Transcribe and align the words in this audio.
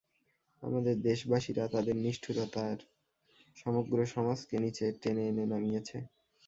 আমাদের 0.63 0.95
দেশবাসীরা 1.01 1.63
তাদের 1.73 1.95
নিষ্ঠুরতায় 1.97 2.77
সমগ্র 3.57 3.97
সমাজকে 4.13 4.55
নীচে 4.63 4.85
টেনে 5.01 5.23
এনে 5.29 5.45
নামিয়েছে। 5.51 5.97